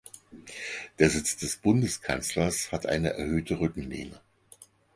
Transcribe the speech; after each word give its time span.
Der 0.97 1.11
Sitz 1.11 1.37
des 1.37 1.57
Bundeskanzlers 1.57 2.71
hat 2.71 2.87
eine 2.87 3.13
erhöhte 3.13 3.59
Rückenlehne. 3.59 4.19